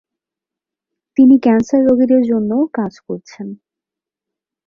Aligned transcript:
তিনি 1.17 1.35
ক্যান্সার 1.39 1.81
রোগীদের 1.87 2.21
জন্যও 2.23 2.63
কাজ 2.77 2.93
করছেন। 3.07 3.47